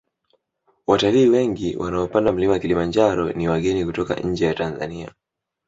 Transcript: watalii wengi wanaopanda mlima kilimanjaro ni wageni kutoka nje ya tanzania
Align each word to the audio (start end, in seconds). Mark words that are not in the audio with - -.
watalii 0.87 1.29
wengi 1.29 1.75
wanaopanda 1.77 2.31
mlima 2.31 2.59
kilimanjaro 2.59 3.31
ni 3.31 3.47
wageni 3.47 3.85
kutoka 3.85 4.15
nje 4.15 4.45
ya 4.45 4.53
tanzania 4.53 5.11